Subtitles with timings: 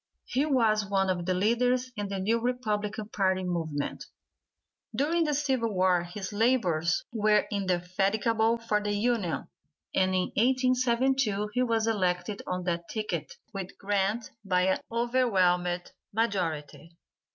[0.25, 4.07] He was one of the leaders in the new Republican party movement.
[4.95, 9.47] During the civil war his labors were indefatigable for the Union,
[9.93, 16.97] and in 1872 he was elected on that ticket with Grant by an overwhelming majority.